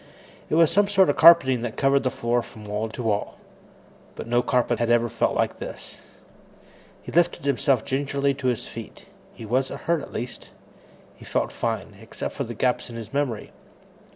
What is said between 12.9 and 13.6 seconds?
his memory.